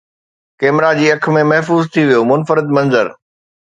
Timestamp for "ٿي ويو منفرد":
1.93-2.67